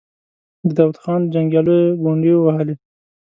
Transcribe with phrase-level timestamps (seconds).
[0.65, 2.75] د داود خان جنګياليو ګونډې ووهلې.